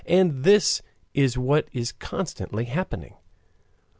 And 0.07 0.43
this 0.43 0.81
is 1.13 1.37
what 1.37 1.67
is 1.73 1.91
constantly 1.91 2.65
happening. 2.65 3.17